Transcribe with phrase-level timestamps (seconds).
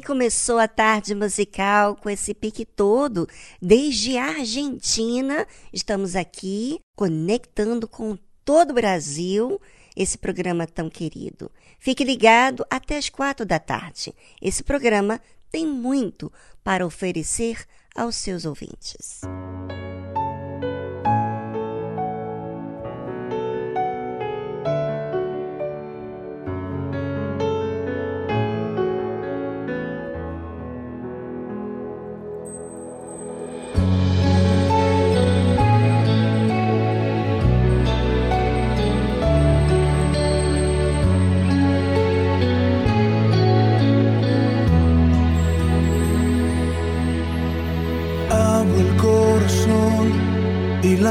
[0.00, 3.28] Começou a tarde musical com esse pique todo.
[3.60, 9.60] Desde a Argentina, estamos aqui conectando com todo o Brasil
[9.94, 11.50] esse programa tão querido.
[11.78, 14.14] Fique ligado até as quatro da tarde.
[14.40, 15.20] Esse programa
[15.50, 16.32] tem muito
[16.64, 17.62] para oferecer
[17.94, 19.20] aos seus ouvintes.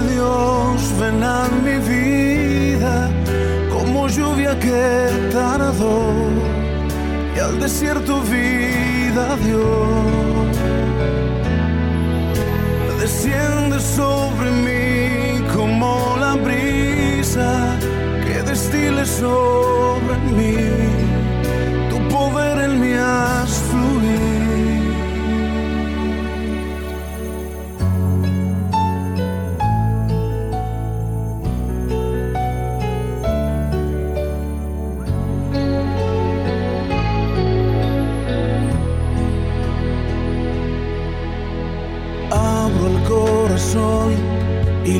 [0.00, 3.10] Dios ven a mi vida
[3.72, 6.12] como lluvia que tardó
[7.36, 9.64] y al desierto vida dio.
[13.00, 17.76] Desciende sobre mí como la brisa
[18.24, 20.56] que destile sobre mí.
[21.90, 23.63] Tu poder en mi has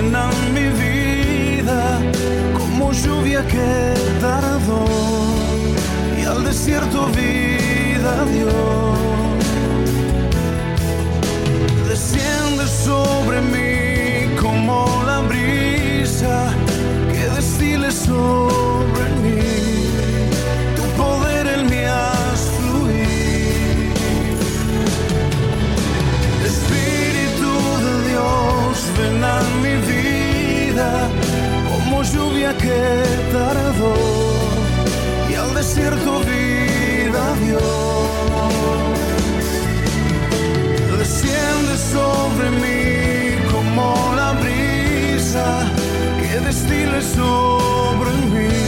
[0.00, 2.00] Ven a mi vida
[2.58, 4.84] como lluvia que tardó
[6.20, 8.48] y al desierto vida dio.
[11.88, 16.52] Desciende sobre mí como la brisa
[17.12, 18.49] que destile sobre
[32.02, 33.94] lluvia que tardó
[35.30, 37.58] y al desierto vida dio.
[40.98, 45.70] Desciende sobre mí como la brisa
[46.20, 48.59] que destile sobre mí.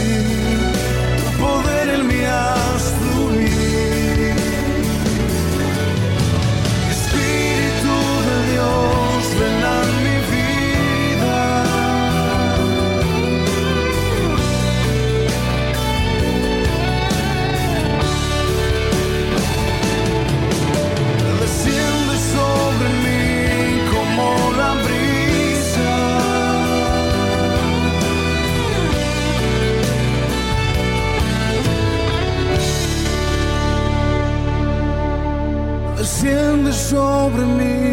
[36.93, 37.91] Sobre mí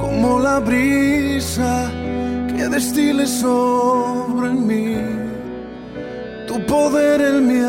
[0.00, 1.90] como la brisa
[2.56, 4.94] que destile sobre mí.
[6.46, 7.60] Tu poder en mí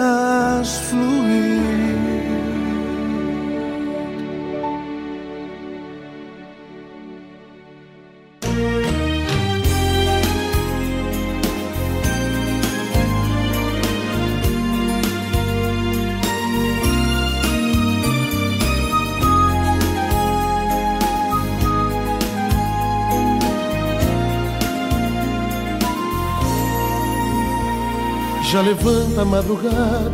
[28.63, 30.11] levanta a madrugada,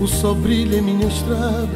[0.00, 1.68] o sol brilha em minha estrada,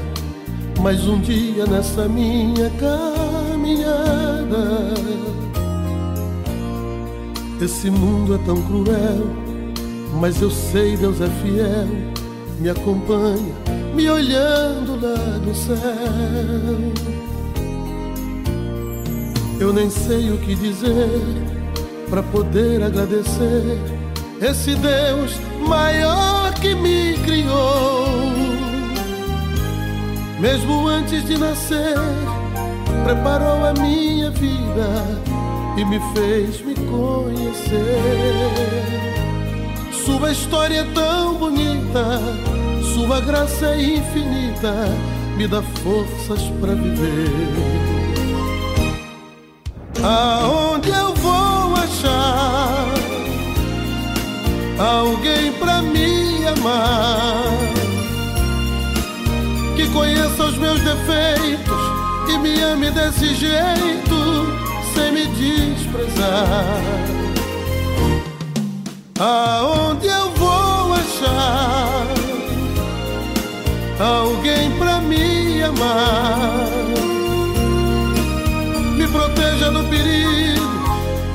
[0.80, 4.18] mais um dia nessa minha caminhada.
[7.62, 9.26] Esse mundo é tão cruel,
[10.20, 11.86] mas eu sei Deus é fiel,
[12.58, 13.54] me acompanha,
[13.94, 15.76] me olhando lá do céu.
[19.60, 21.20] Eu nem sei o que dizer
[22.08, 23.97] para poder agradecer
[24.40, 25.32] esse Deus
[25.66, 28.08] maior que me criou.
[30.38, 31.96] Mesmo antes de nascer,
[33.04, 35.04] preparou a minha vida
[35.76, 37.98] e me fez me conhecer.
[40.04, 42.20] Sua história é tão bonita,
[42.94, 44.72] sua graça é infinita,
[45.36, 47.28] me dá forças para viver.
[50.02, 52.77] Aonde eu vou achar
[54.78, 57.52] alguém pra me amar.
[59.76, 61.80] Que conheça os meus defeitos
[62.28, 64.46] e me ame desse jeito,
[64.94, 66.82] sem me desprezar.
[69.18, 72.06] Aonde eu vou achar
[73.98, 76.38] alguém pra me amar?
[78.96, 80.68] Me proteja do perigo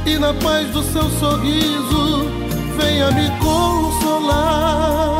[0.05, 2.42] e na paz do seu sorriso
[2.83, 5.19] venha me consolar.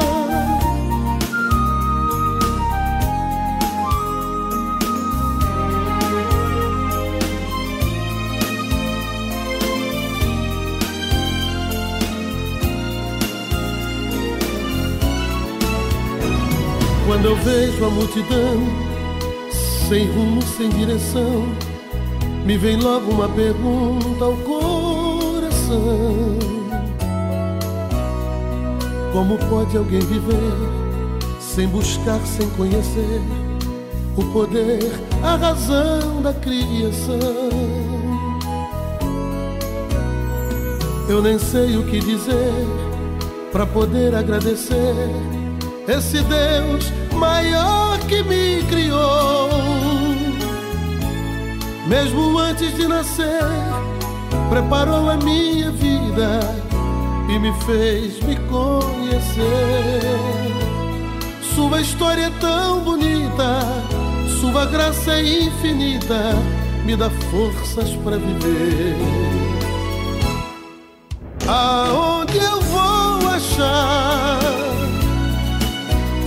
[17.06, 18.58] Quando eu vejo a multidão
[19.88, 21.46] sem rumo, sem direção,
[22.46, 26.33] me vem logo uma pergunta ao coração:
[29.14, 30.52] Como pode alguém viver
[31.40, 33.22] sem buscar, sem conhecer
[34.18, 34.80] o poder,
[35.22, 37.20] a razão da criação?
[41.08, 42.66] Eu nem sei o que dizer
[43.52, 44.96] para poder agradecer
[45.88, 49.50] esse Deus maior que me criou.
[51.88, 53.44] Mesmo antes de nascer,
[54.50, 56.73] preparou a minha vida
[57.30, 60.02] e me fez me conhecer.
[61.56, 63.60] Sua história é tão bonita,
[64.42, 66.36] sua graça é infinita,
[66.86, 68.96] me dá forças para viver.
[71.48, 74.64] Aonde eu vou achar?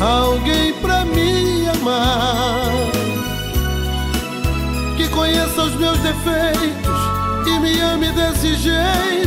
[0.00, 2.70] alguém pra me amar,
[4.96, 7.00] que conheça os meus defeitos
[7.46, 9.25] e me ame desse jeito,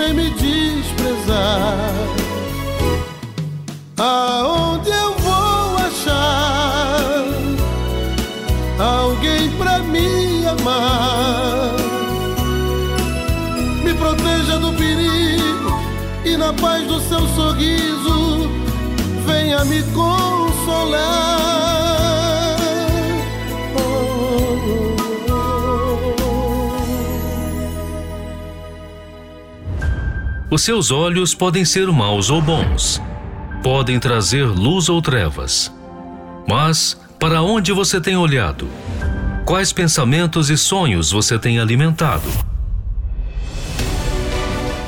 [0.00, 1.92] sem me desprezar.
[3.98, 7.24] Aonde eu vou achar
[8.78, 11.74] alguém pra me amar?
[13.84, 15.78] Me proteja do perigo
[16.24, 18.48] e na paz do seu sorriso
[19.26, 21.69] venha me consolar.
[30.50, 33.00] Os seus olhos podem ser maus ou bons,
[33.62, 35.72] podem trazer luz ou trevas.
[36.48, 38.68] Mas para onde você tem olhado?
[39.46, 42.28] Quais pensamentos e sonhos você tem alimentado?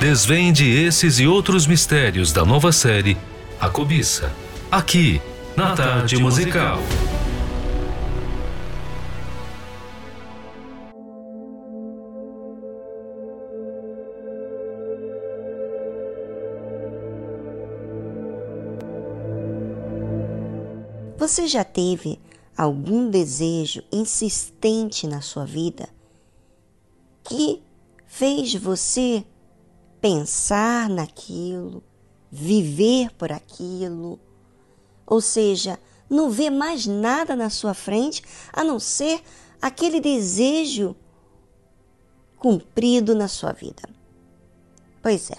[0.01, 3.17] Desvende esses e outros mistérios da nova série
[3.61, 4.33] a cobiça.
[4.69, 5.23] Aqui,
[5.57, 6.83] na Tarde Musical.
[21.33, 22.21] Você já teve
[22.55, 25.89] algum desejo insistente na sua vida
[27.25, 27.63] que
[28.07, 29.25] fez você
[29.99, 31.83] pensar naquilo,
[32.31, 34.21] viver por aquilo,
[35.07, 38.23] ou seja, não vê mais nada na sua frente
[38.53, 39.23] a não ser
[39.59, 40.95] aquele desejo
[42.39, 43.89] cumprido na sua vida.
[45.01, 45.39] Pois é,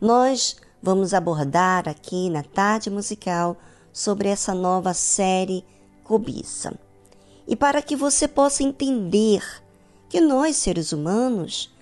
[0.00, 3.56] nós vamos abordar aqui na tarde musical
[3.94, 5.64] sobre essa nova série
[6.02, 6.76] Cobiça.
[7.46, 9.42] E para que você possa entender
[10.08, 11.72] que nós, seres humanos,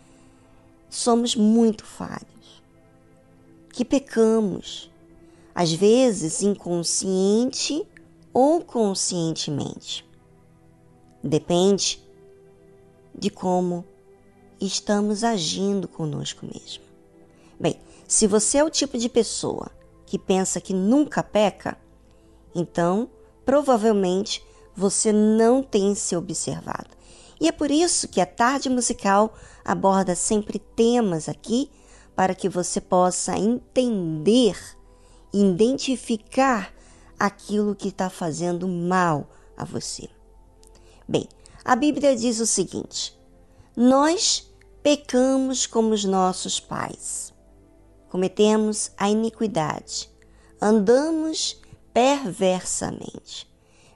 [0.91, 2.31] somos muito falhos
[3.73, 4.91] que pecamos,
[5.55, 7.83] às vezes inconsciente
[8.33, 10.07] ou conscientemente.
[11.25, 12.03] Depende
[13.15, 13.85] de como
[14.61, 16.85] estamos agindo conosco mesmo.
[17.59, 19.71] Bem, se você é o tipo de pessoa
[20.05, 21.79] que pensa que nunca peca,
[22.55, 23.09] então
[23.45, 24.45] provavelmente
[24.75, 26.91] você não tem se observado.
[27.41, 31.71] E é por isso que a tarde musical aborda sempre temas aqui
[32.15, 34.57] para que você possa entender,
[35.33, 36.73] identificar
[37.19, 40.09] aquilo que está fazendo mal a você.
[41.09, 41.29] Bem,
[41.65, 43.19] a Bíblia diz o seguinte:
[43.77, 47.33] nós pecamos como os nossos pais,
[48.11, 50.11] cometemos a iniquidade,
[50.61, 51.62] andamos
[51.93, 53.49] perversamente.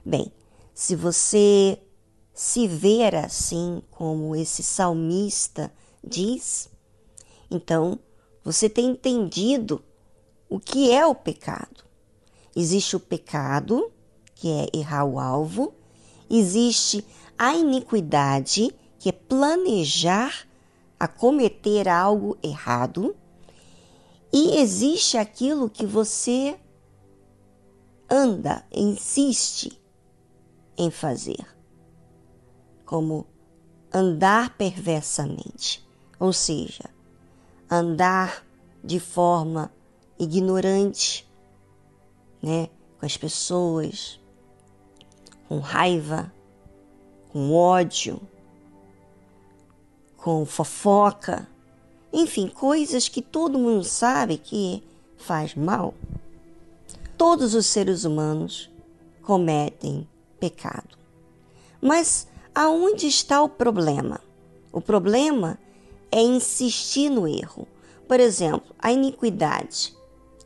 [0.05, 0.31] Bem,
[0.73, 1.81] se você
[2.33, 5.73] se ver assim como esse salmista
[6.03, 6.69] diz,
[7.49, 7.99] então
[8.43, 9.83] você tem entendido
[10.49, 11.83] o que é o pecado.
[12.55, 13.91] Existe o pecado,
[14.35, 15.73] que é errar o alvo,
[16.29, 17.03] existe
[17.37, 20.47] a iniquidade, que é planejar
[20.99, 23.15] a cometer algo errado,
[24.31, 26.57] e existe aquilo que você
[28.09, 29.79] anda, insiste
[30.77, 31.45] em fazer,
[32.85, 33.25] como
[33.93, 35.85] andar perversamente,
[36.19, 36.85] ou seja,
[37.69, 38.45] andar
[38.83, 39.71] de forma
[40.17, 41.27] ignorante,
[42.41, 44.19] né, com as pessoas,
[45.47, 46.31] com raiva,
[47.29, 48.21] com ódio,
[50.15, 51.47] com fofoca,
[52.11, 54.83] enfim, coisas que todo mundo sabe que
[55.17, 55.93] faz mal.
[57.17, 58.69] Todos os seres humanos
[59.23, 60.07] cometem
[60.39, 60.95] pecado.
[61.81, 64.21] Mas aonde está o problema?
[64.71, 65.57] O problema
[66.11, 67.67] é insistir no erro.
[68.07, 69.97] Por exemplo, a iniquidade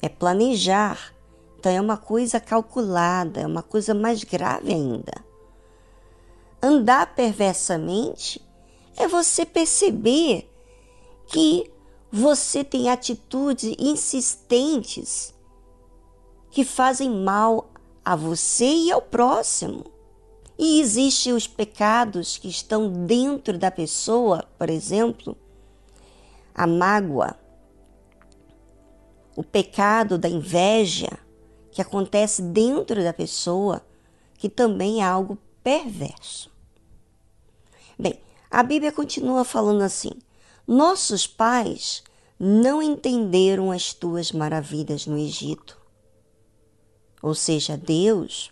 [0.01, 1.13] é planejar,
[1.59, 5.13] então é uma coisa calculada, é uma coisa mais grave ainda.
[6.63, 8.41] Andar perversamente
[8.95, 10.49] é você perceber
[11.27, 11.69] que
[12.09, 15.33] você tem atitudes insistentes
[16.51, 17.71] que fazem mal
[18.03, 19.85] a você e ao próximo.
[20.59, 25.35] E existem os pecados que estão dentro da pessoa, por exemplo,
[26.53, 27.35] a mágoa,
[29.35, 31.09] o pecado da inveja,
[31.71, 33.81] que acontece dentro da pessoa,
[34.37, 36.51] que também é algo perverso.
[37.97, 40.11] Bem, a Bíblia continua falando assim:
[40.67, 42.03] nossos pais
[42.37, 45.80] não entenderam as tuas maravilhas no Egito.
[47.21, 48.51] Ou seja, Deus,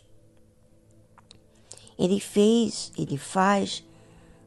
[1.98, 3.84] Ele fez, Ele faz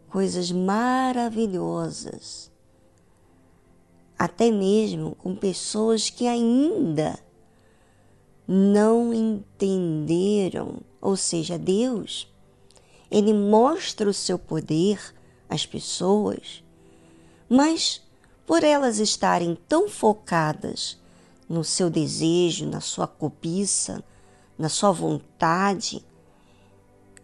[0.09, 2.51] coisas maravilhosas,
[4.19, 7.19] até mesmo com pessoas que ainda
[8.47, 10.81] não entenderam.
[11.01, 12.29] Ou seja, Deus,
[13.11, 15.01] Ele mostra o seu poder
[15.49, 16.63] às pessoas
[17.53, 18.01] mas
[18.47, 20.99] por elas estarem tão focadas
[21.47, 24.03] no seu desejo, na sua cobiça,
[24.63, 26.05] na sua vontade,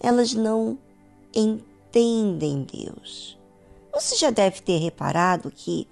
[0.01, 0.77] elas não
[1.33, 3.39] entendem Deus.
[3.95, 5.87] Você já deve ter reparado que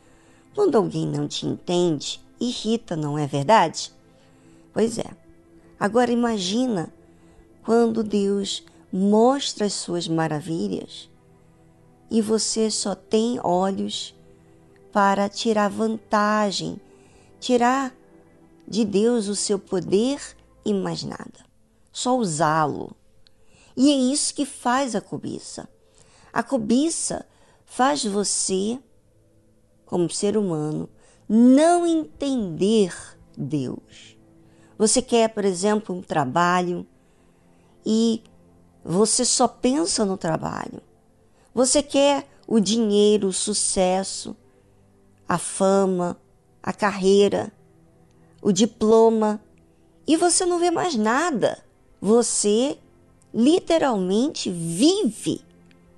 [0.57, 3.93] quando alguém não te entende, irrita, não é verdade?
[4.73, 5.07] Pois é.
[5.79, 6.93] Agora imagina
[7.63, 11.09] quando Deus mostra as suas maravilhas
[12.11, 14.17] e você só tem olhos
[14.91, 16.81] para tirar vantagem,
[17.39, 17.95] tirar
[18.67, 20.36] de Deus o seu poder
[20.67, 21.47] e mais nada,
[21.93, 22.91] só usá-lo.
[23.77, 25.69] E é isso que faz a cobiça.
[26.33, 27.25] A cobiça
[27.65, 28.79] faz você,
[29.85, 30.89] como ser humano,
[31.29, 32.93] não entender
[33.39, 34.19] Deus.
[34.77, 36.85] Você quer, por exemplo, um trabalho
[37.85, 38.25] e
[38.85, 40.83] você só pensa no trabalho.
[41.55, 44.37] Você quer o dinheiro, o sucesso,
[45.29, 46.21] a fama,
[46.61, 47.53] a carreira,
[48.43, 49.41] o diploma,
[50.07, 51.65] e você não vê mais nada.
[52.01, 52.79] Você
[53.35, 55.41] literalmente vive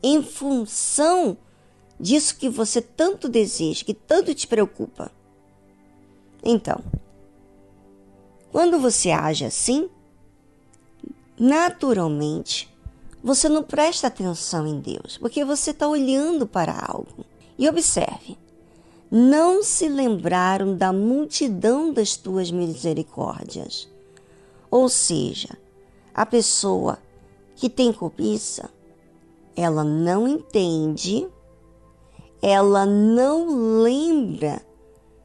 [0.02, 1.36] em função
[1.98, 5.10] disso que você tanto deseja, que tanto te preocupa.
[6.42, 6.80] Então,
[8.50, 9.88] quando você age assim,
[11.38, 12.72] naturalmente
[13.22, 17.24] você não presta atenção em Deus, porque você está olhando para algo.
[17.58, 18.38] E observe:
[19.10, 23.88] não se lembraram da multidão das tuas misericórdias.
[24.70, 25.56] Ou seja,
[26.14, 26.98] a pessoa
[27.56, 28.70] que tem cobiça,
[29.56, 31.28] ela não entende,
[32.40, 34.62] ela não lembra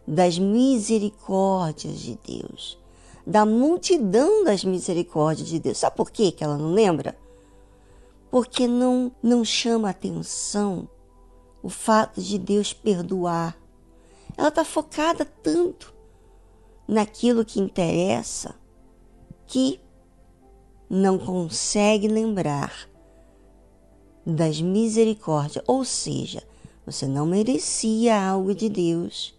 [0.08, 2.78] das misericórdias de Deus,
[3.26, 5.78] da multidão das misericórdias de Deus.
[5.78, 7.18] Sabe por que ela não lembra?
[8.32, 10.90] Porque não, não chama atenção
[11.62, 13.58] o fato de Deus perdoar
[14.38, 15.94] ela está focada tanto
[16.88, 18.56] naquilo que interessa
[19.54, 19.80] que
[20.90, 22.90] não consegue lembrar
[24.26, 26.42] das misericórdias, ou seja,
[26.84, 29.38] você não merecia algo de Deus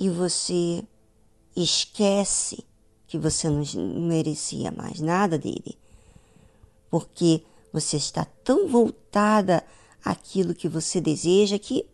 [0.00, 0.82] e você
[1.54, 2.64] esquece
[3.06, 3.62] que você não
[4.00, 5.78] merecia mais nada dele,
[6.90, 9.62] porque você está tão voltada
[10.02, 11.86] àquilo que você deseja que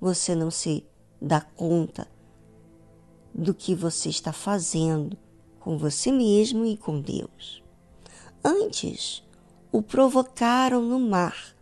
[0.00, 0.84] você não se
[1.22, 2.08] dá conta
[3.32, 5.16] do que você está fazendo
[5.68, 7.62] com você mesmo e com Deus.
[8.42, 9.22] Antes,
[9.70, 11.54] o provocaram no mar,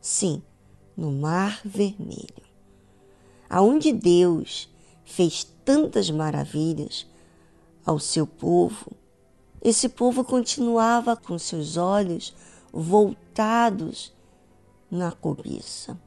[0.00, 0.42] sim,
[0.96, 2.42] no Mar Vermelho,
[3.50, 4.66] aonde Deus
[5.04, 7.06] fez tantas maravilhas
[7.84, 8.92] ao seu povo.
[9.60, 12.34] Esse povo continuava com seus olhos
[12.72, 14.10] voltados
[14.90, 16.00] na cobiça.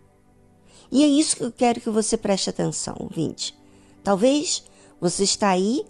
[0.92, 3.56] E é isso que eu quero que você preste atenção, ouvinte.
[4.04, 4.63] Talvez
[5.00, 5.86] você está aí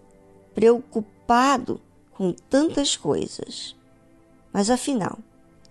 [0.53, 1.13] preocupado
[2.11, 3.75] com tantas coisas.
[4.51, 5.17] Mas afinal,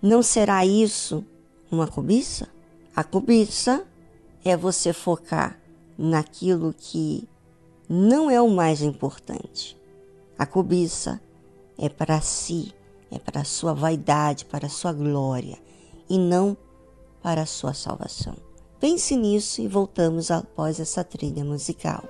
[0.01, 1.25] não será isso
[1.71, 2.49] uma cobiça?
[2.95, 3.87] A cobiça
[4.45, 5.59] é você focar
[5.97, 7.29] naquilo que
[7.89, 9.79] não é o mais importante.
[10.39, 11.21] A cobiça
[11.79, 12.73] é para si,
[13.11, 15.59] é para a sua vaidade, para a sua glória
[16.09, 16.57] e não
[17.23, 18.35] para a sua salvação.
[18.81, 22.03] Pense nisso e voltamos após essa trilha musical.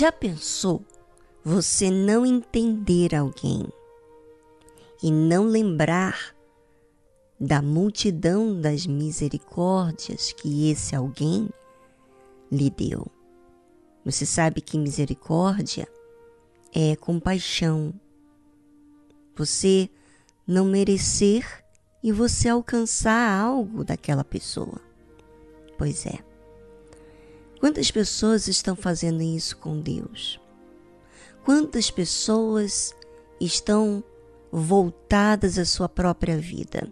[0.00, 0.82] Já pensou
[1.44, 3.68] você não entender alguém
[5.02, 6.34] e não lembrar
[7.38, 11.50] da multidão das misericórdias que esse alguém
[12.50, 13.06] lhe deu?
[14.02, 15.86] Você sabe que misericórdia
[16.74, 17.92] é compaixão.
[19.36, 19.90] Você
[20.46, 21.62] não merecer
[22.02, 24.80] e você alcançar algo daquela pessoa.
[25.76, 26.29] Pois é.
[27.60, 30.40] Quantas pessoas estão fazendo isso com Deus?
[31.44, 32.96] Quantas pessoas
[33.38, 34.02] estão
[34.50, 36.90] voltadas à sua própria vida?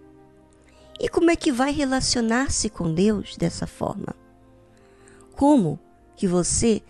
[1.00, 4.14] E como é que vai relacionar-se com Deus dessa forma?
[5.34, 5.80] Como
[6.14, 6.82] que você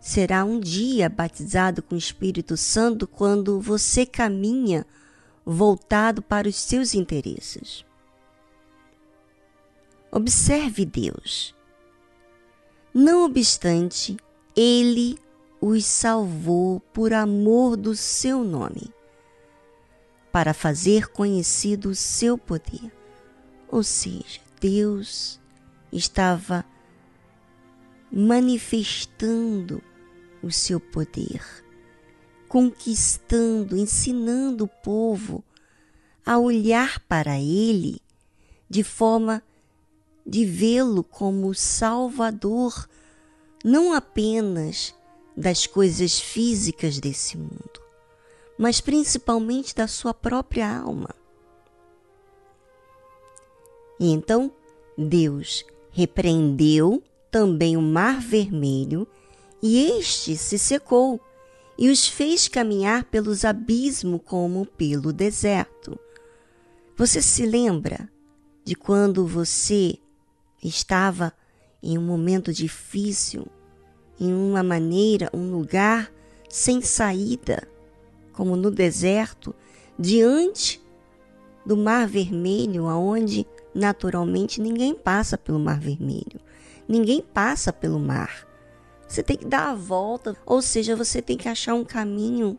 [0.00, 4.86] será um dia batizado com o Espírito Santo quando você caminha
[5.44, 7.84] voltado para os seus interesses?
[10.10, 11.53] Observe Deus
[12.94, 14.16] não obstante,
[14.54, 15.18] ele
[15.60, 18.94] os salvou por amor do seu nome,
[20.30, 22.92] para fazer conhecido o seu poder.
[23.68, 25.40] Ou seja, Deus
[25.92, 26.64] estava
[28.12, 29.82] manifestando
[30.40, 31.42] o seu poder,
[32.46, 35.42] conquistando, ensinando o povo
[36.24, 38.00] a olhar para ele
[38.70, 39.42] de forma
[40.26, 42.88] de vê-lo como Salvador,
[43.64, 44.94] não apenas
[45.36, 47.80] das coisas físicas desse mundo,
[48.58, 51.14] mas principalmente da sua própria alma.
[53.98, 54.52] E então
[54.96, 59.06] Deus repreendeu também o mar vermelho,
[59.62, 61.20] e este se secou,
[61.76, 65.98] e os fez caminhar pelos abismos como pelo deserto.
[66.96, 68.08] Você se lembra
[68.64, 69.98] de quando você
[70.64, 71.32] estava
[71.82, 73.46] em um momento difícil
[74.18, 76.10] em uma maneira, um lugar
[76.48, 77.66] sem saída,
[78.32, 79.54] como no deserto,
[79.98, 80.80] diante
[81.66, 86.40] do Mar Vermelho, aonde naturalmente ninguém passa pelo Mar Vermelho.
[86.86, 88.46] Ninguém passa pelo mar.
[89.08, 92.58] Você tem que dar a volta, ou seja, você tem que achar um caminho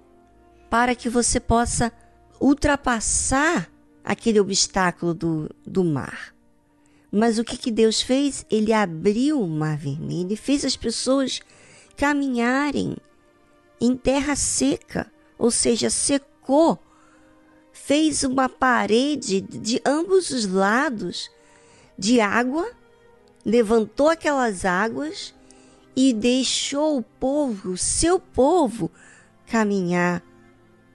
[0.69, 1.91] para que você possa
[2.39, 3.69] ultrapassar
[4.03, 6.34] aquele obstáculo do, do mar.
[7.17, 8.45] Mas o que, que Deus fez?
[8.51, 11.39] Ele abriu o mar vermelho e fez as pessoas
[11.95, 12.97] caminharem
[13.79, 16.77] em terra seca, ou seja, secou,
[17.71, 21.31] fez uma parede de ambos os lados
[21.97, 22.69] de água,
[23.45, 25.33] levantou aquelas águas
[25.95, 28.91] e deixou o povo, o seu povo,
[29.47, 30.21] caminhar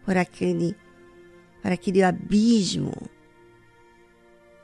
[0.04, 0.76] por aquele,
[1.62, 2.92] por aquele abismo,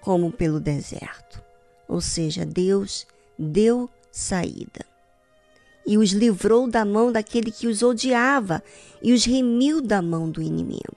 [0.02, 1.45] como pelo deserto.
[1.88, 3.06] Ou seja, Deus
[3.38, 4.84] deu saída
[5.86, 8.62] e os livrou da mão daquele que os odiava
[9.00, 10.96] e os remiu da mão do inimigo.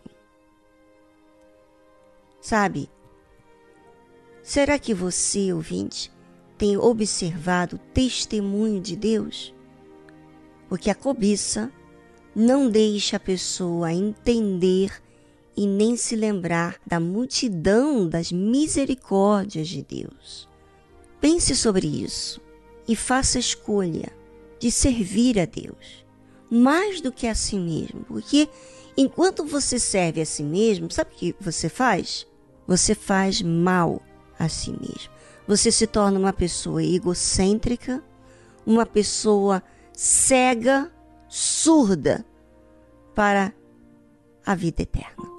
[2.41, 2.89] Sabe?
[4.41, 6.11] Será que você, ouvinte,
[6.57, 9.53] tem observado o testemunho de Deus?
[10.67, 11.71] Porque a cobiça
[12.35, 14.91] não deixa a pessoa entender
[15.55, 20.48] e nem se lembrar da multidão das misericórdias de Deus.
[21.19, 22.41] Pense sobre isso
[22.87, 24.11] e faça a escolha
[24.59, 26.05] de servir a Deus
[26.49, 28.49] mais do que a si mesmo, porque
[28.97, 32.25] enquanto você serve a si mesmo, sabe o que você faz?
[32.67, 34.01] Você faz mal
[34.37, 35.11] a si mesmo.
[35.47, 38.03] Você se torna uma pessoa egocêntrica,
[38.65, 40.91] uma pessoa cega,
[41.27, 42.25] surda
[43.13, 43.53] para
[44.45, 45.38] a vida eterna.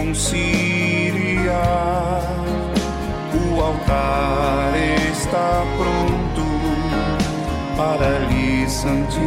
[0.00, 1.42] reconciliar.
[3.34, 4.72] O altar
[5.12, 6.44] está pronto
[7.76, 9.20] para lhe santificar.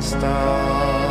[0.00, 1.05] my.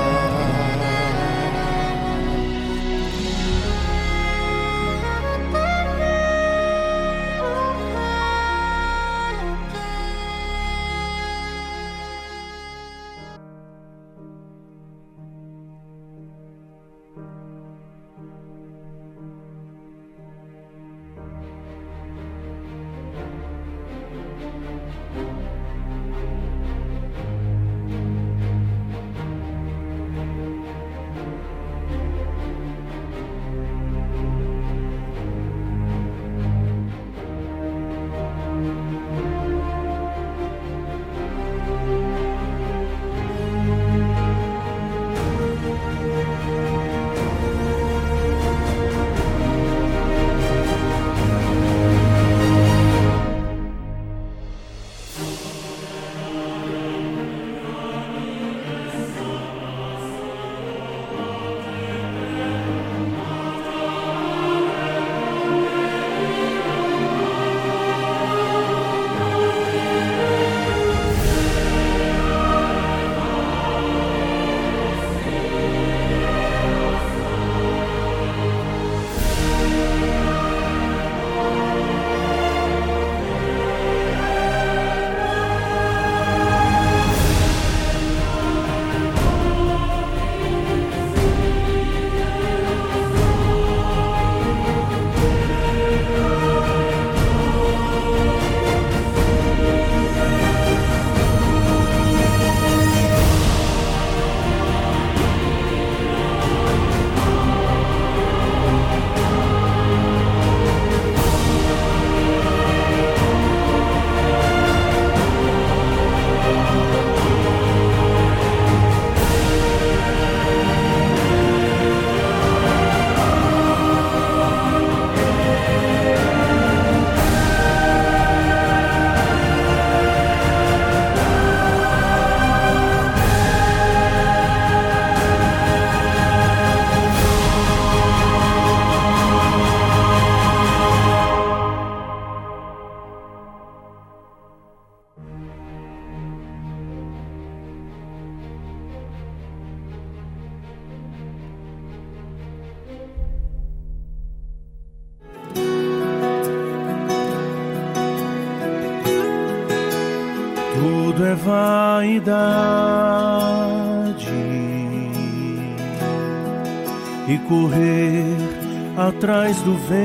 [169.66, 170.05] Do vento.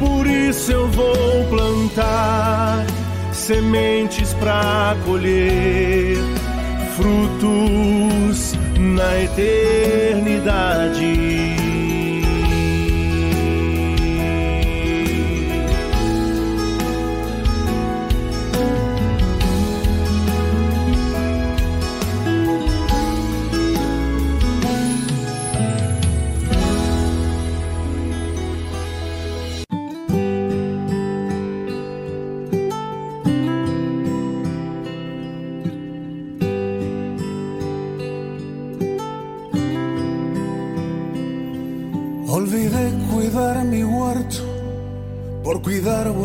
[0.00, 2.86] Por isso eu vou plantar
[3.32, 6.16] sementes para colher
[6.96, 11.23] frutos na eternidade.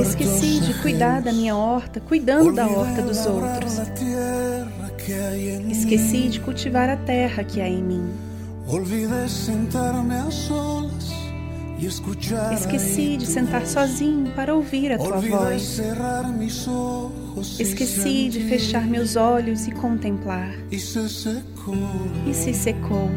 [0.01, 3.79] Esqueci de cuidar da minha horta, cuidando da horta dos outros.
[5.71, 8.09] Esqueci de cultivar a terra que há em mim.
[12.53, 15.79] Esqueci de sentar sozinho para ouvir a tua voz.
[17.59, 20.51] Esqueci de fechar meus olhos e contemplar.
[22.27, 23.09] E se secou.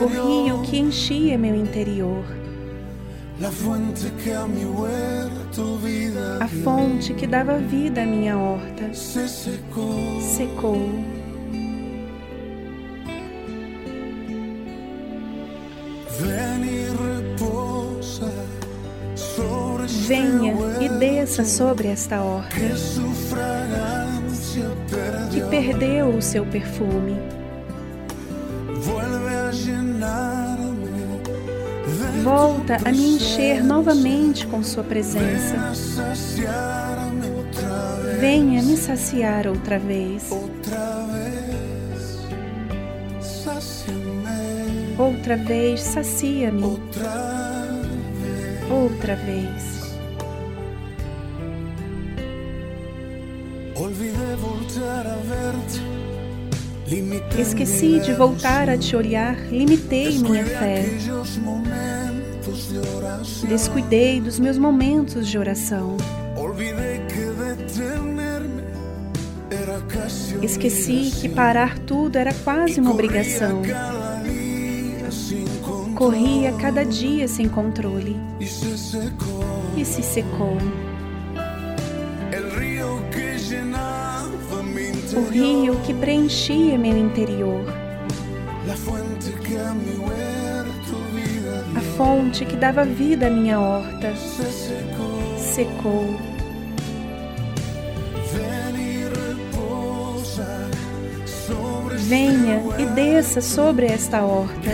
[0.00, 2.24] O rio que enchia meu interior.
[6.40, 8.94] A fonte que dava vida à minha horta.
[8.94, 10.76] Secou.
[20.06, 22.54] Venha e desça sobre esta horta.
[25.32, 27.39] Que perdeu o seu perfume.
[32.22, 35.72] Volta a me encher novamente com Sua presença.
[38.20, 40.30] Venha me saciar outra vez.
[44.98, 46.62] Outra vez, sacia-me.
[48.70, 49.80] Outra vez.
[57.38, 60.86] Esqueci de voltar a te olhar, limitei minha fé.
[63.48, 65.96] Descuidei dos meus momentos de oração.
[70.42, 73.62] Esqueci que parar tudo era quase uma obrigação.
[75.94, 78.16] Corria cada dia sem controle.
[79.76, 80.56] e se secou.
[85.16, 87.64] O rio que preenchia meu interior.
[91.76, 94.14] A fonte que dava vida à minha horta
[95.36, 96.16] secou.
[101.96, 104.70] Venha e desça sobre esta horta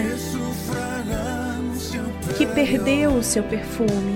[2.36, 4.15] que perdeu o seu perfume.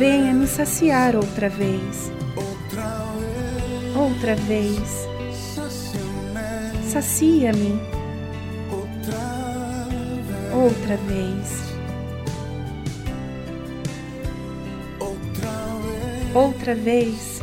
[0.00, 2.10] Venha me saciar outra vez.
[3.94, 5.06] Outra vez.
[6.90, 7.78] Sacia-me.
[10.54, 11.60] Outra vez.
[16.34, 17.42] Outra vez.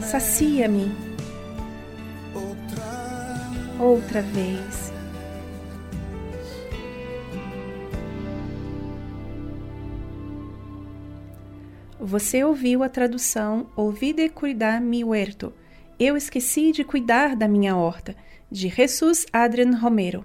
[0.00, 0.94] Sacia-me.
[3.80, 4.81] Outra vez.
[12.04, 15.52] Você ouviu a tradução Ouvi de cuidar mi huerto.
[16.00, 18.16] Eu esqueci de cuidar da minha horta,
[18.50, 20.24] de Jesus Adrian Romero.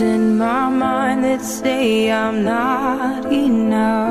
[0.00, 4.07] In my mind that say I'm not enough.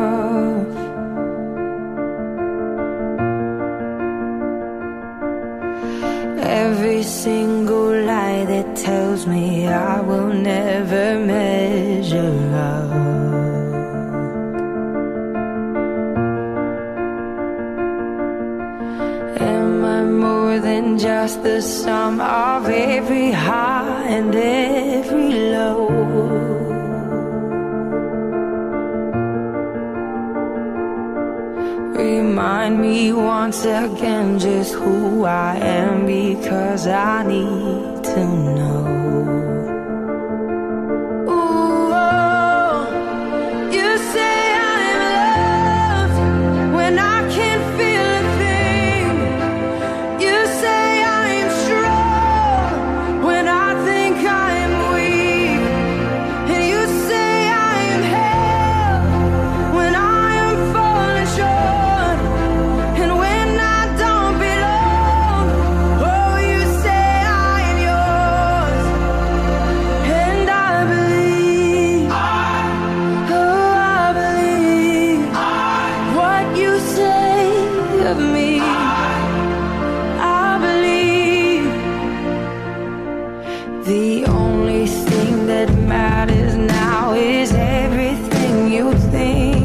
[89.17, 89.56] thing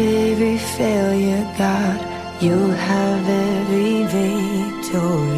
[0.00, 2.00] every failure, God.
[2.42, 5.29] You'll have every victory.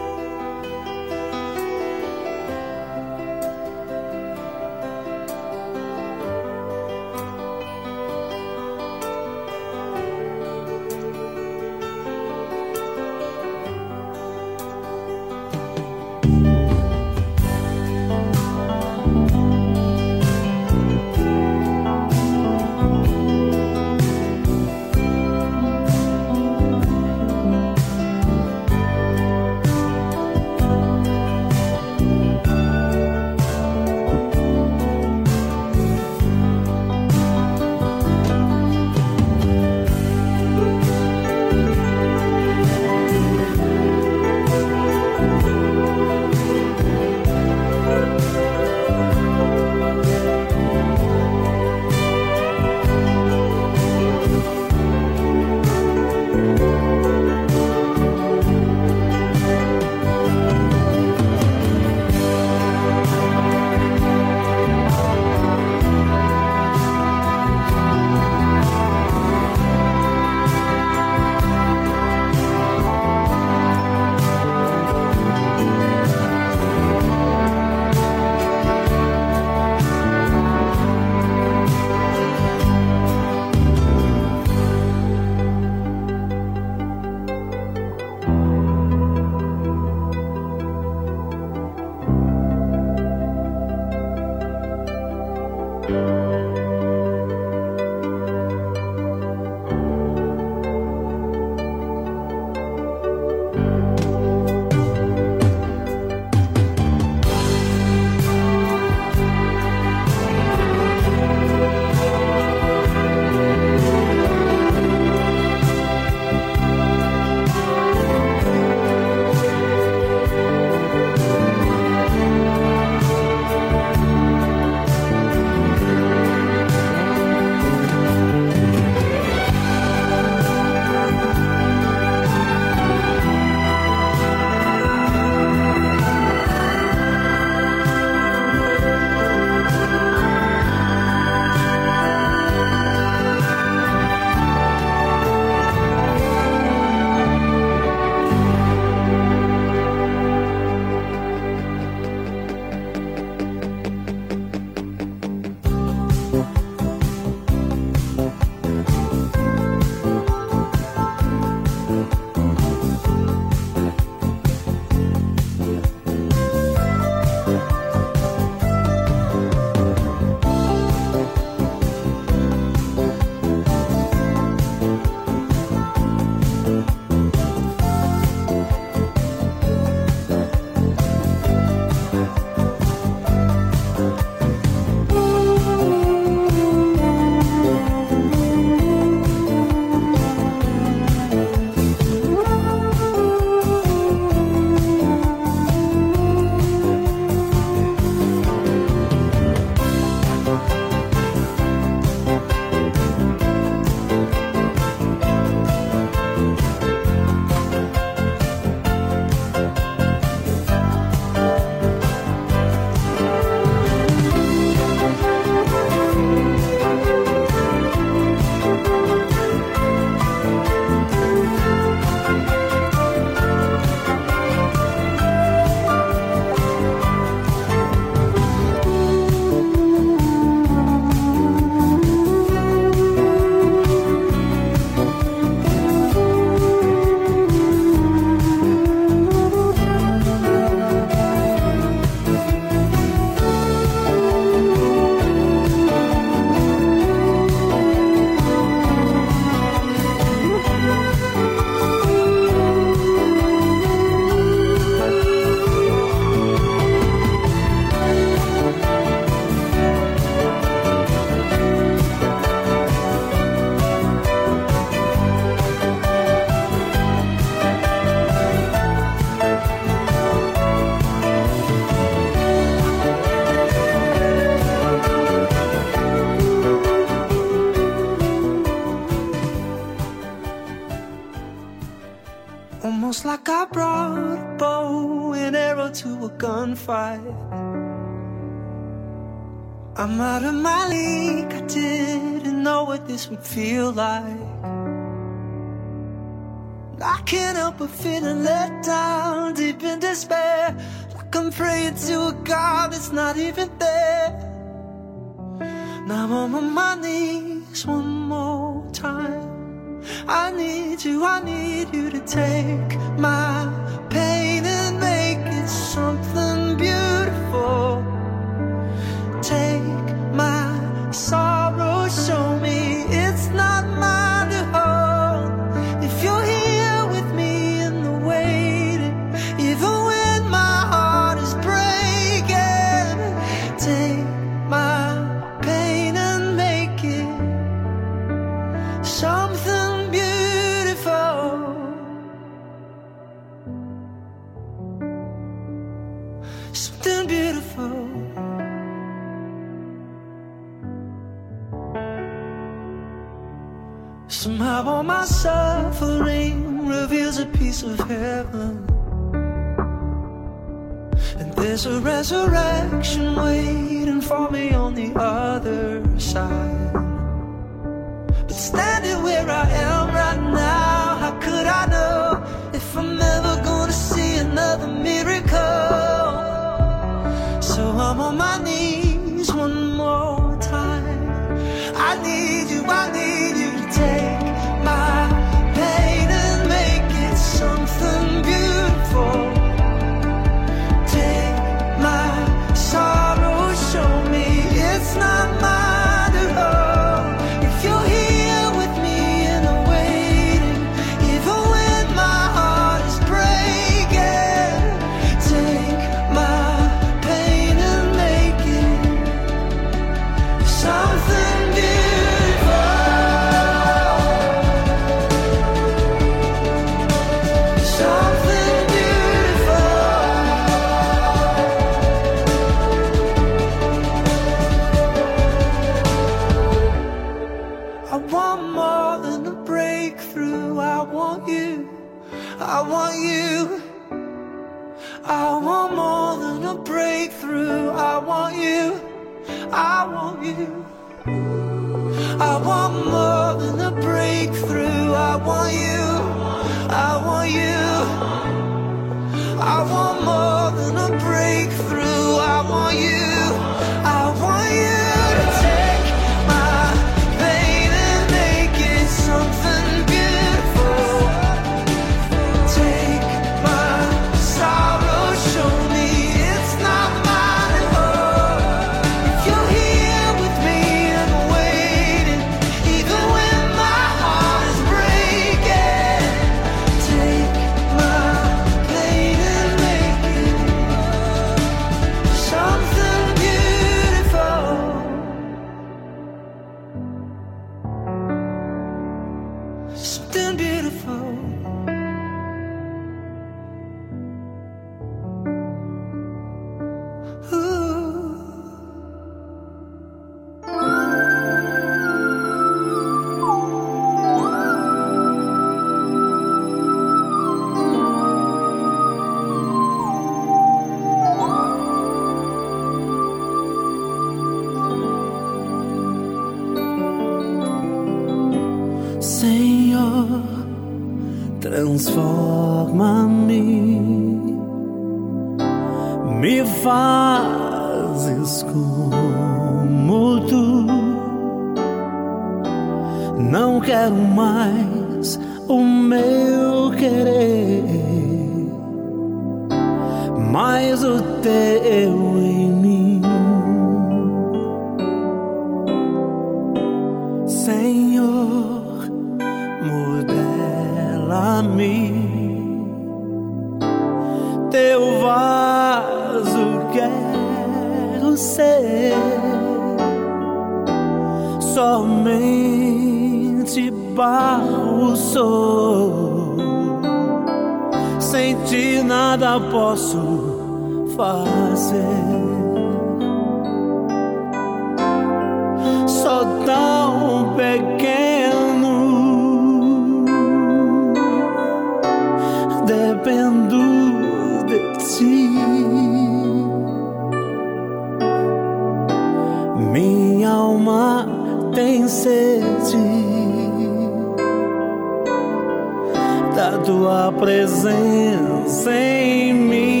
[596.90, 600.00] Tua presença em mim.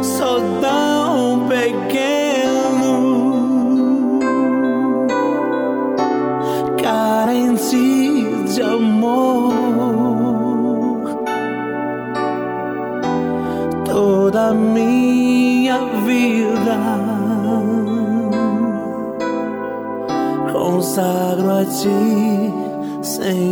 [0.00, 2.92] Sou tão pequeno,
[6.80, 8.22] carente
[8.54, 9.52] de amor.
[13.84, 16.78] Toda minha vida
[20.52, 22.41] consagro a ti,
[23.02, 23.51] Senhor.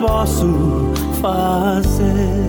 [0.00, 2.39] Posso fazer.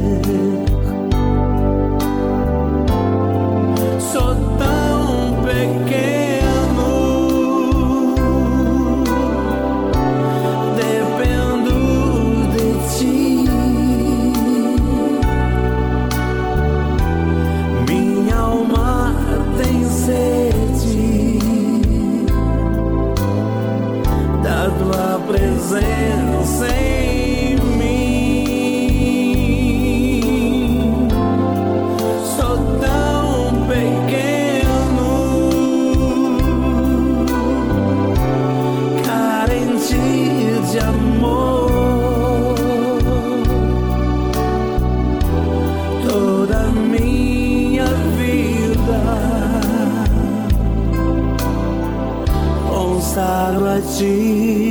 [53.82, 54.70] Consagro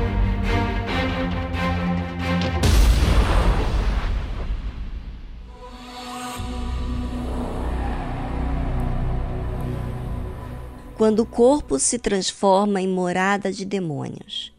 [11.11, 14.53] Quando o corpo se transforma em morada de demônios.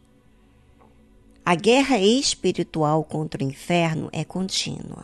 [1.43, 5.03] A guerra espiritual contra o inferno é contínua,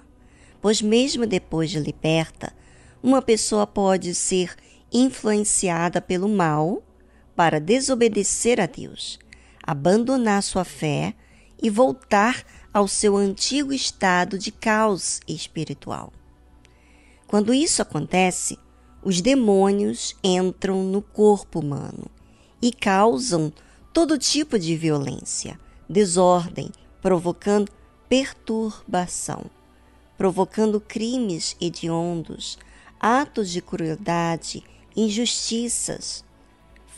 [0.62, 2.54] pois, mesmo depois de liberta,
[3.02, 4.56] uma pessoa pode ser
[4.94, 6.84] influenciada pelo mal
[7.36, 9.18] para desobedecer a Deus,
[9.64, 11.16] abandonar sua fé
[11.60, 16.14] e voltar ao seu antigo estado de caos espiritual.
[17.26, 18.56] Quando isso acontece,
[19.04, 22.08] os demônios entram no corpo humano
[22.62, 23.52] e causam
[23.94, 26.70] todo tipo de violência, desordem,
[27.02, 27.72] provocando
[28.08, 29.46] perturbação,
[30.18, 32.58] provocando crimes hediondos,
[33.00, 34.64] atos de crueldade,
[34.96, 36.24] injustiças,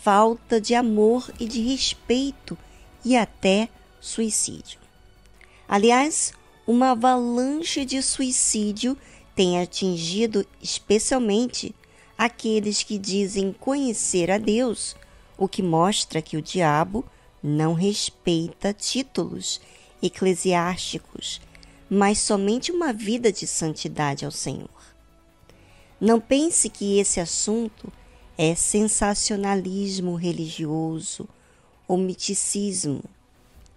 [0.02, 2.58] falta de amor e de respeito
[3.06, 4.80] e até suicídio.
[5.68, 6.34] Aliás,
[6.66, 8.98] uma avalanche de suicídio
[9.36, 11.76] tem atingido especialmente
[12.24, 14.96] aqueles que dizem conhecer a Deus,
[15.36, 17.04] o que mostra que o diabo
[17.42, 19.60] não respeita títulos
[20.04, 21.42] eclesiásticos,
[21.90, 24.70] mas somente uma vida de santidade ao Senhor.
[26.00, 27.92] Não pense que esse assunto
[28.38, 31.28] é sensacionalismo religioso
[31.88, 33.04] ou miticismo.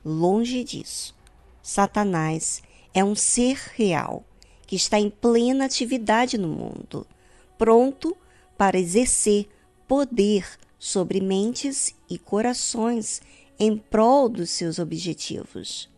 [0.05, 1.15] Longe disso.
[1.63, 4.23] Satanás é um ser real
[4.67, 7.07] que está em plena atividade no mundo,
[7.57, 8.15] pronto
[8.57, 9.49] para exercer
[9.87, 10.47] poder
[10.79, 13.21] sobre mentes e corações
[13.59, 15.89] em prol dos seus objetivos.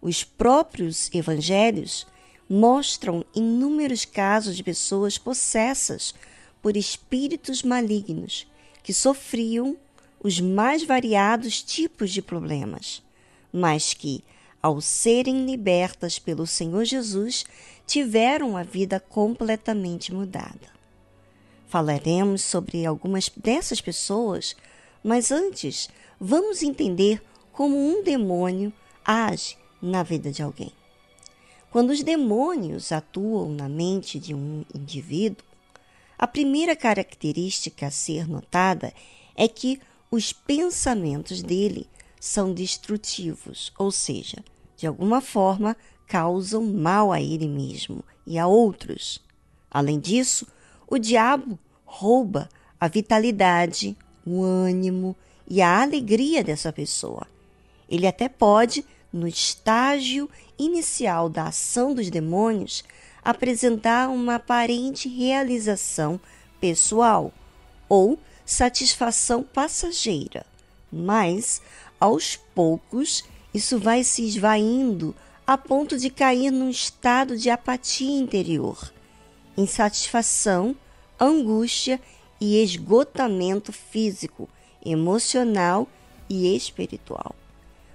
[0.00, 2.06] Os próprios evangelhos
[2.48, 6.14] mostram inúmeros casos de pessoas possessas
[6.62, 8.46] por espíritos malignos
[8.82, 9.76] que sofriam
[10.22, 13.02] os mais variados tipos de problemas,
[13.52, 14.22] mas que,
[14.62, 17.44] ao serem libertas pelo Senhor Jesus,
[17.86, 20.75] tiveram a vida completamente mudada.
[21.76, 24.56] Falaremos sobre algumas dessas pessoas,
[25.04, 27.22] mas antes vamos entender
[27.52, 28.72] como um demônio
[29.04, 30.72] age na vida de alguém.
[31.70, 35.44] Quando os demônios atuam na mente de um indivíduo,
[36.16, 38.90] a primeira característica a ser notada
[39.36, 39.78] é que
[40.10, 41.86] os pensamentos dele
[42.18, 44.42] são destrutivos, ou seja,
[44.78, 49.20] de alguma forma causam mal a ele mesmo e a outros.
[49.70, 50.46] Além disso,
[50.88, 52.48] o diabo rouba
[52.78, 53.96] a vitalidade,
[54.26, 55.16] o ânimo
[55.48, 57.26] e a alegria dessa pessoa.
[57.88, 62.84] Ele até pode, no estágio inicial da ação dos demônios,
[63.24, 66.20] apresentar uma aparente realização
[66.60, 67.32] pessoal
[67.88, 70.44] ou satisfação passageira,
[70.92, 71.62] mas
[71.98, 75.14] aos poucos isso vai se esvaindo
[75.46, 78.92] a ponto de cair num estado de apatia interior,
[79.56, 80.76] insatisfação,
[81.18, 82.00] angústia
[82.40, 84.48] e esgotamento físico,
[84.84, 85.88] emocional
[86.28, 87.34] e espiritual.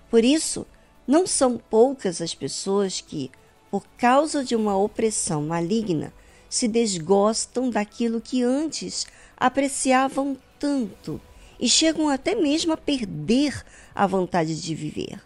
[0.10, 0.66] Por isso,
[1.08, 3.32] não são poucas as pessoas que,
[3.70, 6.14] por causa de uma opressão maligna,
[6.50, 9.08] se desgostam daquilo que antes
[9.38, 11.22] apreciavam tanto
[11.60, 13.64] e chegam até mesmo a perder
[13.96, 15.22] a vontade de viver.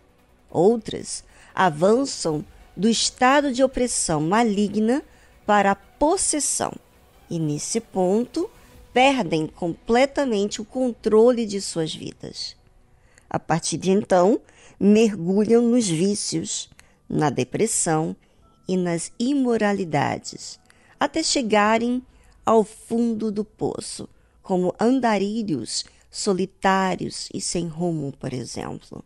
[0.52, 1.24] Outras
[1.54, 2.46] avançam
[2.76, 5.02] do estado de opressão maligna
[5.46, 6.74] para a possessão
[7.30, 8.50] e, nesse ponto,
[8.94, 12.56] perdem completamente o controle de suas vidas.
[13.30, 14.40] A partir de então,
[14.80, 16.70] mergulham nos vícios,
[17.10, 18.16] na depressão
[18.68, 20.60] e nas imoralidades,
[21.00, 22.02] até chegarem
[22.46, 24.08] ao fundo do poço,
[24.42, 29.04] como andarilhos solitários e sem rumo, por exemplo.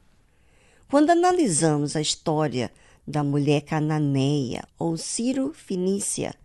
[0.90, 2.72] Quando analisamos a história
[3.08, 6.36] da mulher cananeia ou Ciro Finícia,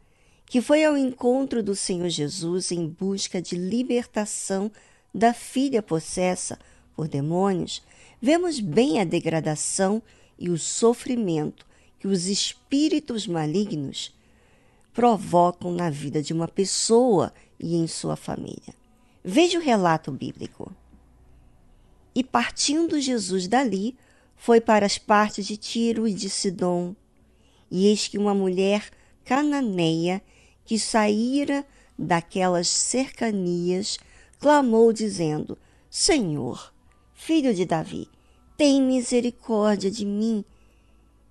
[0.54, 4.70] que foi ao encontro do Senhor Jesus em busca de libertação
[5.12, 6.60] da filha possessa
[6.94, 7.82] por demônios,
[8.22, 10.00] vemos bem a degradação
[10.38, 11.66] e o sofrimento
[11.98, 14.14] que os espíritos malignos
[14.92, 18.76] provocam na vida de uma pessoa e em sua família.
[19.24, 20.70] Veja o relato bíblico.
[22.14, 23.96] E partindo Jesus dali,
[24.36, 26.94] foi para as partes de Tiro e de Sidom.
[27.68, 28.88] E eis que uma mulher
[29.24, 30.22] cananeia
[30.64, 31.64] que saíra
[31.98, 33.98] daquelas cercanias
[34.38, 35.56] clamou, dizendo:
[35.88, 36.72] Senhor,
[37.14, 38.08] filho de Davi,
[38.56, 40.44] tem misericórdia de mim,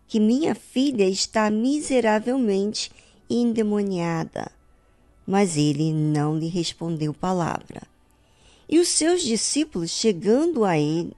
[0.08, 2.92] que minha filha está miseravelmente
[3.30, 4.52] endemoniada.
[5.26, 7.84] Mas ele não lhe respondeu palavra.
[8.68, 11.16] E os seus discípulos, chegando a ele,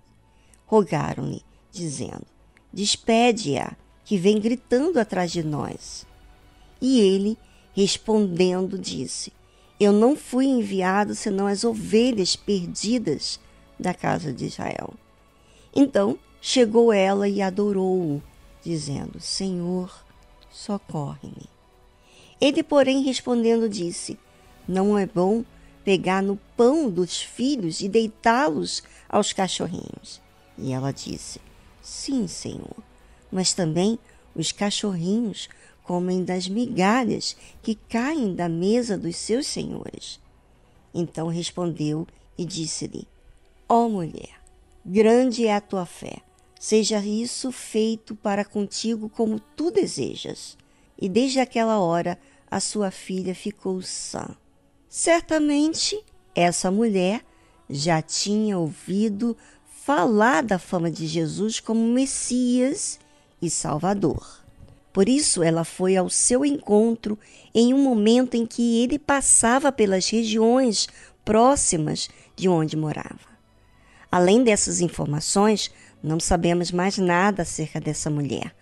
[0.66, 2.26] rogaram-lhe, dizendo:
[2.72, 6.06] Despede-a, que vem gritando atrás de nós.
[6.80, 7.38] E ele,
[7.76, 9.34] respondendo, disse:
[9.80, 13.40] Eu não fui enviado senão as ovelhas perdidas
[13.80, 14.94] da casa de Israel.
[15.76, 18.24] Então chegou ela e adorou-o,
[18.64, 20.06] dizendo: Senhor,
[20.50, 21.50] socorre-me.
[22.40, 24.18] Ele, porém, respondendo, disse:
[24.68, 25.44] Não é bom
[25.84, 30.22] pegar no pão dos filhos e deitá-los aos cachorrinhos.
[30.58, 31.42] E ela disse:
[31.82, 32.76] Sim, Senhor,
[33.32, 34.00] mas também
[34.34, 35.50] os cachorrinhos
[35.86, 40.20] comem das migalhas que caem da mesa dos seus senhores.
[40.94, 42.08] Então respondeu
[42.38, 43.08] e disse-lhe:
[43.70, 44.42] Ó oh, mulher,
[44.86, 46.18] grande é a tua fé,
[46.60, 50.58] seja isso feito para contigo como tu desejas.
[51.00, 52.18] E desde aquela hora
[52.50, 54.36] a sua filha ficou sã.
[54.90, 56.02] Certamente
[56.34, 57.22] essa mulher
[57.70, 59.36] já tinha ouvido
[59.84, 63.00] falar da fama de Jesus como Messias
[63.42, 64.45] e Salvador.
[64.96, 67.20] Por isso, ela foi ao seu encontro
[67.54, 70.88] em um momento em que ele passava pelas regiões
[71.26, 73.28] próximas de onde morava.
[74.10, 75.70] Além dessas informações,
[76.02, 78.56] não sabemos mais nada acerca dessa mulher,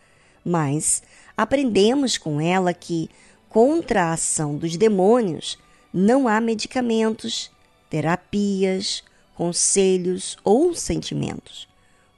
[0.43, 1.03] mas
[1.38, 3.11] aprendemos com ela que,
[3.47, 5.60] contra a ação dos demônios,
[5.93, 7.51] não há medicamentos,
[7.91, 9.03] terapias,
[9.35, 11.68] conselhos ou sentimentos.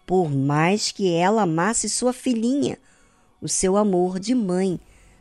[0.06, 2.78] Por mais que ela amasse sua filhinha,
[3.42, 4.80] o seu amor de mãe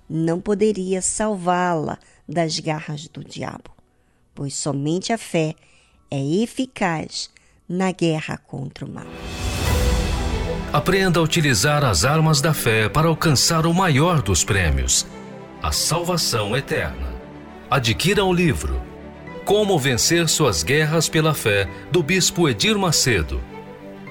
[0.09, 3.71] não poderia salvá-la das garras do diabo,
[4.35, 5.55] pois somente a fé
[6.11, 7.31] é eficaz
[7.69, 9.07] na guerra contra o mal.
[10.73, 15.07] Aprenda a utilizar as armas da fé para alcançar o maior dos prêmios,
[15.63, 17.15] a salvação eterna.
[17.71, 18.83] Adquira o livro
[19.45, 23.41] Como Vencer Suas Guerras pela Fé, do Bispo Edir Macedo.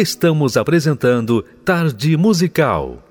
[0.00, 3.02] Estamos apresentando Tarde Musical.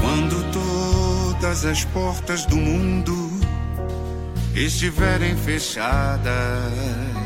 [0.00, 3.12] Quando todas as portas do mundo
[4.54, 7.17] estiverem fechadas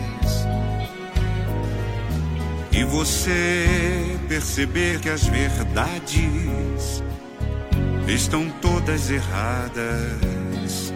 [2.72, 3.66] e você
[4.28, 7.02] perceber que as verdades
[8.08, 10.92] estão todas erradas.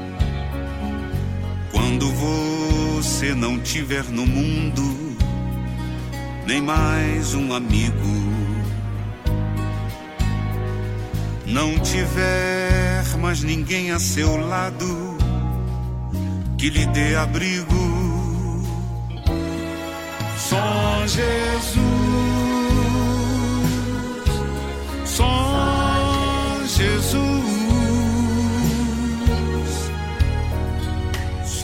[1.70, 5.16] Quando você não tiver no mundo
[6.46, 8.26] nem mais um amigo,
[11.46, 12.86] não tiver
[13.20, 15.16] mais ninguém a seu lado
[16.56, 17.85] que lhe dê abrigo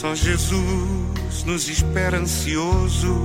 [0.00, 3.18] Só Jesus nos espera ansioso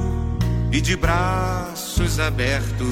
[0.71, 2.89] e de braços abertos.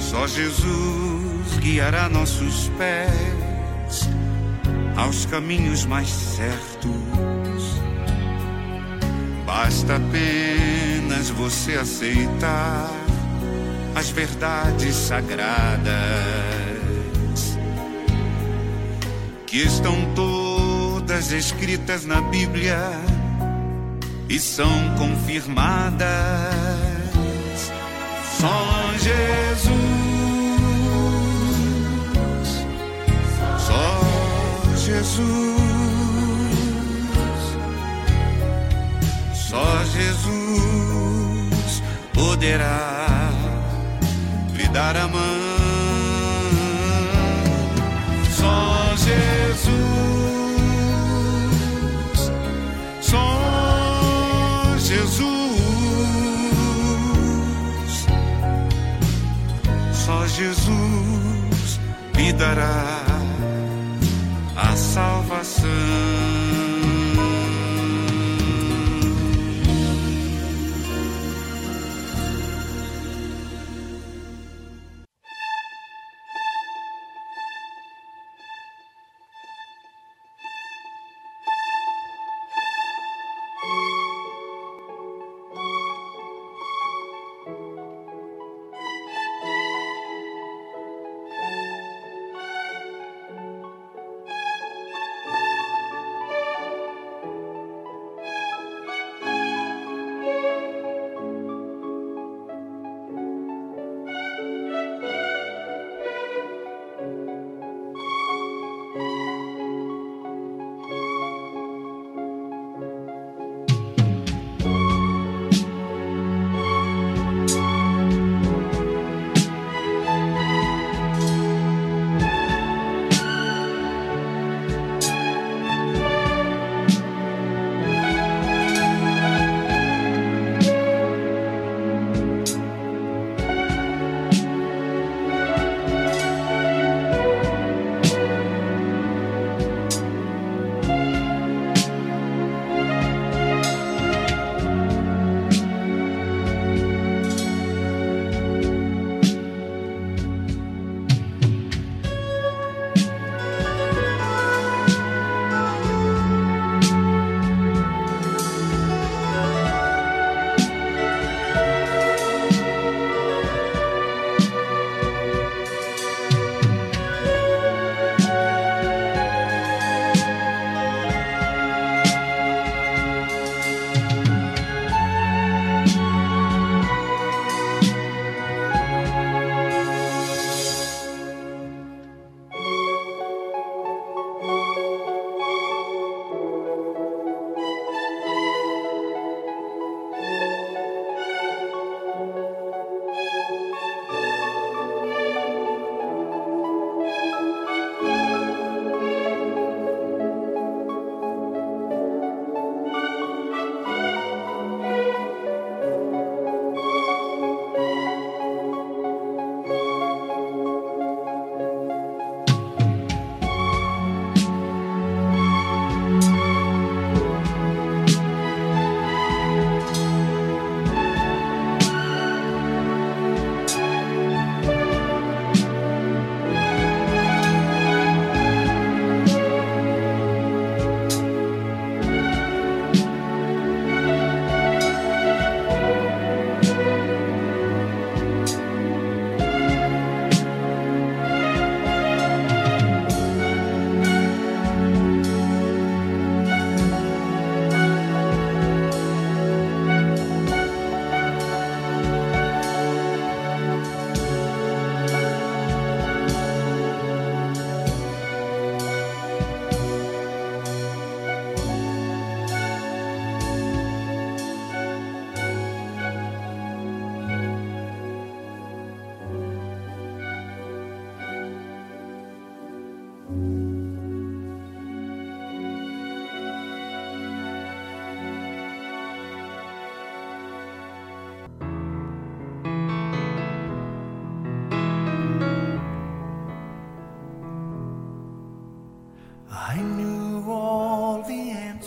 [0.00, 4.08] Só Jesus guiará nossos pés
[4.96, 6.90] aos caminhos mais certos.
[9.46, 12.90] Basta apenas você aceitar
[13.94, 16.63] as verdades sagradas
[19.54, 22.76] que estão todas escritas na Bíblia
[24.28, 24.68] e são
[24.98, 26.10] confirmadas.
[28.40, 29.70] Só Jesus,
[33.60, 34.00] só
[34.76, 35.22] Jesus,
[39.34, 41.80] só Jesus
[42.12, 43.30] poderá
[44.56, 45.43] lhe dar a mão.
[60.36, 61.80] Jesus
[62.16, 63.04] lhe dará
[64.56, 66.53] a salvação.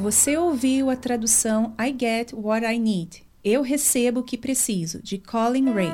[0.00, 3.22] Você ouviu a tradução I Get What I Need.
[3.44, 5.92] Eu recebo o que preciso, de Colin Ray.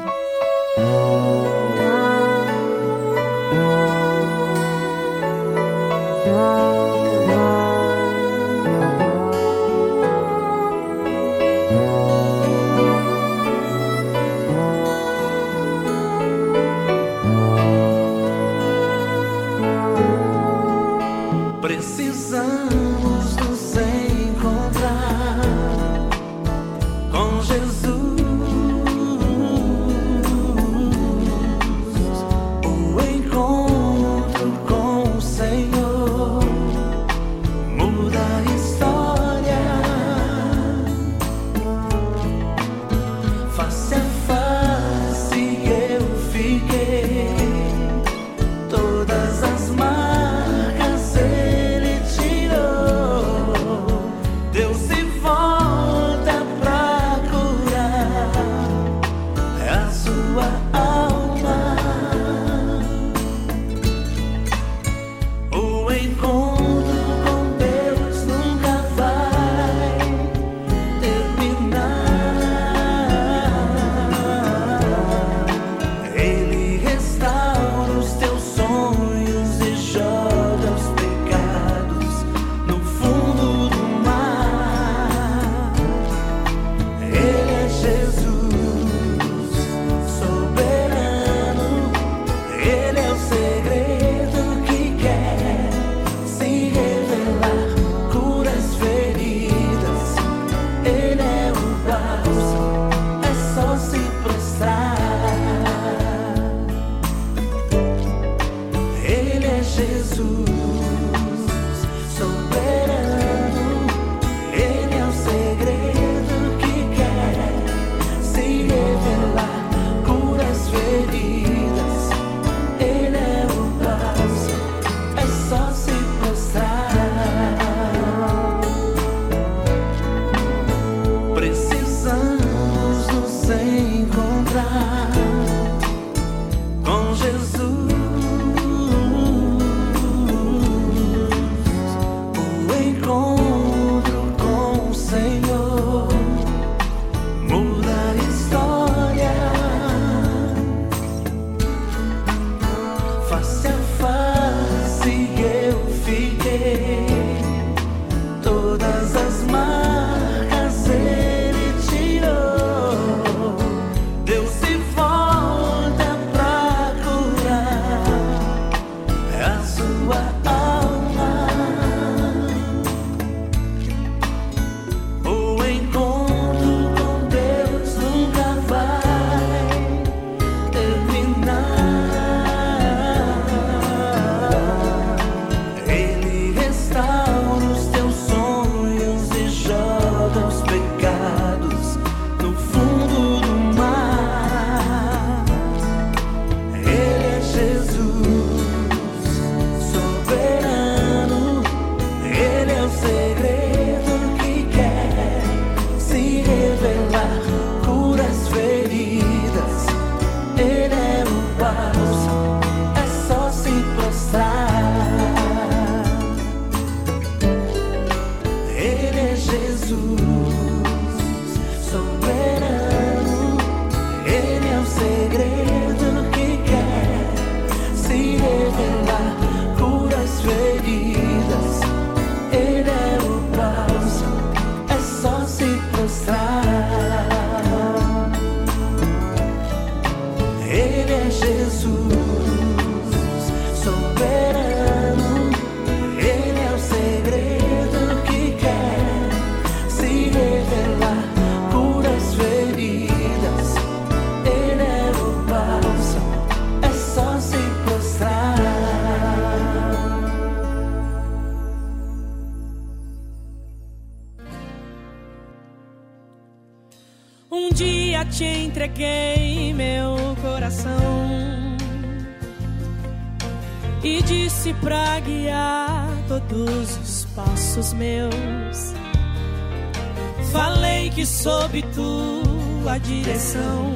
[281.46, 283.94] sob tua direção.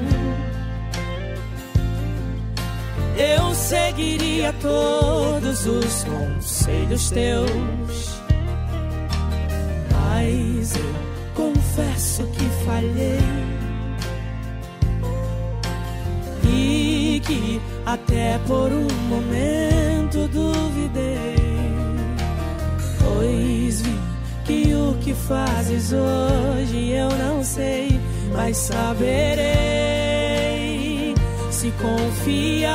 [3.18, 8.20] Eu seguiria todos os conselhos teus,
[9.90, 10.94] mas eu
[11.34, 13.18] confesso que falhei
[16.44, 19.69] e que até por um momento
[25.30, 28.00] fazes hoje eu não sei,
[28.32, 29.46] mas saberei
[31.52, 32.74] se confiar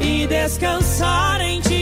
[0.00, 1.76] e descansar em ti.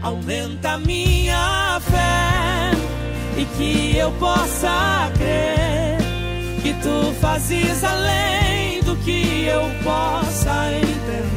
[0.00, 2.70] Aumenta minha fé
[3.36, 5.98] e que eu possa crer
[6.62, 11.34] que tu fazes além do que eu possa entender.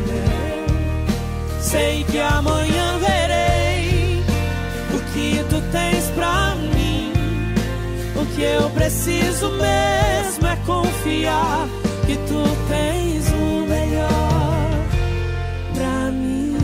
[1.59, 2.96] Sei que amanhã
[8.37, 11.67] que eu preciso mesmo é confiar
[12.05, 14.69] que tu tens o melhor
[15.73, 16.55] pra mim.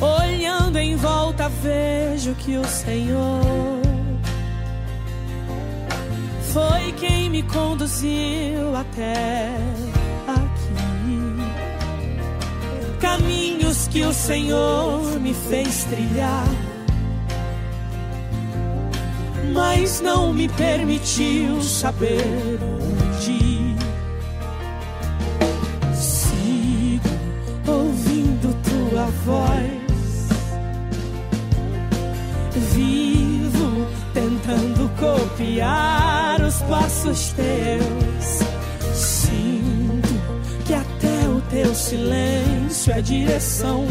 [0.00, 3.80] Olhando em volta, vejo que o Senhor
[6.52, 9.50] foi quem me conduziu até
[10.28, 11.18] aqui.
[13.00, 16.46] Caminhos que o Senhor me fez trilhar
[19.80, 22.22] mas não me permitiu saber
[22.62, 23.74] onde.
[25.94, 27.08] Sigo
[27.66, 30.28] ouvindo tua voz,
[32.74, 38.40] vivo tentando copiar os passos teus.
[38.94, 40.20] Sinto
[40.66, 43.86] que até o teu silêncio é direção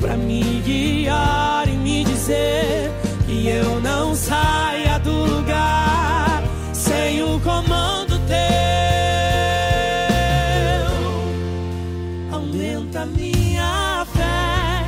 [0.00, 2.92] para me guiar e me dizer
[3.34, 6.42] e eu não saia do lugar
[6.72, 8.36] sem o comando teu.
[12.32, 14.86] Aumenta minha fé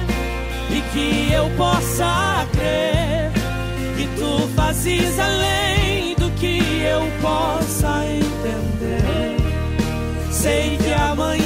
[0.70, 3.32] e que eu possa crer
[3.96, 9.36] que tu fazes além do que eu possa entender.
[10.30, 11.45] Sei que amanhã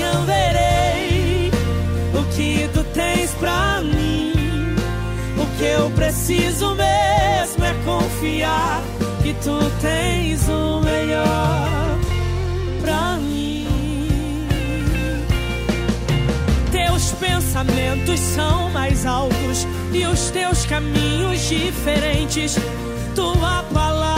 [5.73, 8.83] eu preciso mesmo é confiar
[9.23, 11.99] que tu tens o melhor
[12.81, 13.67] pra mim.
[16.71, 22.57] Teus pensamentos são mais altos e os teus caminhos diferentes.
[23.15, 24.10] Tua palavra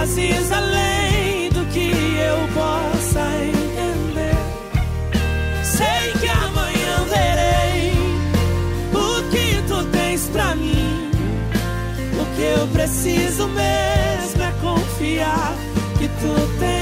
[0.00, 4.34] fazes além do que eu possa entender.
[5.62, 7.92] Sei que amanhã verei
[8.94, 11.10] o que tu tens pra mim.
[12.18, 15.54] O que eu preciso mesmo é confiar
[15.98, 16.79] que tu tens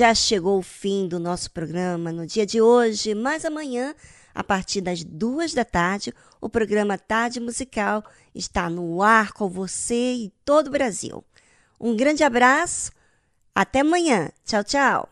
[0.00, 3.94] já chegou o fim do nosso programa no dia de hoje, mas amanhã,
[4.34, 6.10] a partir das duas da tarde,
[6.40, 8.02] o programa Tarde Musical
[8.34, 11.22] está no ar com você e todo o Brasil.
[11.78, 12.90] Um grande abraço,
[13.54, 14.30] até amanhã.
[14.42, 15.06] Tchau, tchau.